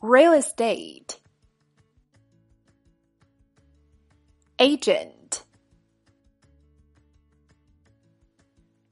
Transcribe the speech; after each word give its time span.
real 0.00 0.32
estate, 0.32 1.18
agent, 4.58 5.44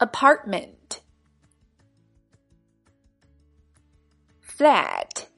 apartment, 0.01 1.01
flat, 4.41 5.29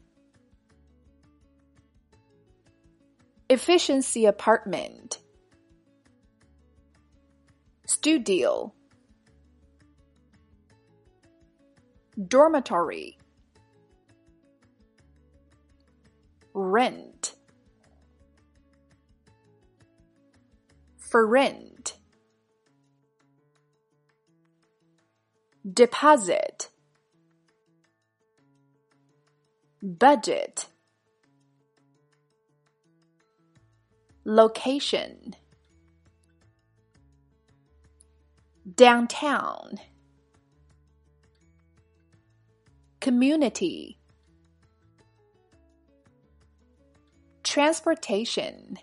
efficiency 3.51 4.25
apartment, 4.25 5.19
studio, 7.85 8.73
dormitory, 12.27 13.18
rent, 16.59 17.35
for 20.97 21.25
rent, 21.25 21.97
deposit, 25.73 26.71
budget, 29.81 30.67
location, 34.25 35.37
downtown, 38.75 39.79
community, 43.01 43.98
transportation, 47.59 48.79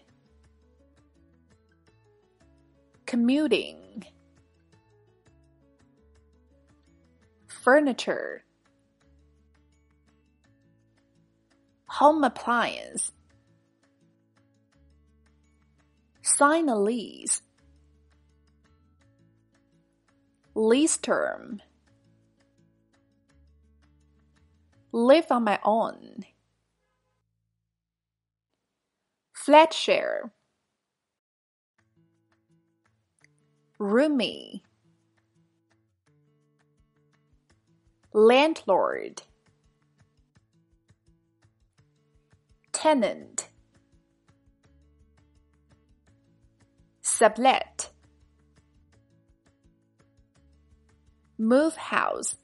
commuting, 3.05 4.03
furniture, 7.47 8.43
home 11.87 12.25
appliance, 12.25 13.13
sign 16.21 16.67
a 16.67 16.77
lease, 16.77 17.41
lease 20.53 20.97
term, 20.97 21.61
live 24.91 25.27
on 25.31 25.45
my 25.45 25.57
own, 25.63 26.25
flat 29.45 29.71
share, 29.71 30.31
roomy, 33.77 34.63
landlord, 38.11 39.21
tenant, 42.71 43.49
sublet, 47.03 47.91
move 51.37 51.75
house, 51.75 52.35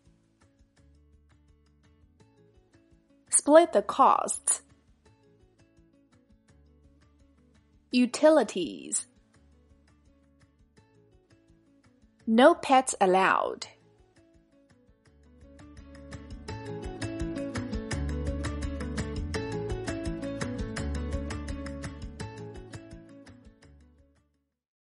split 3.31 3.73
the 3.73 3.81
costs, 3.81 4.61
utilities, 7.91 9.05
no 12.25 12.55
pets 12.55 12.95
allowed. 13.01 13.67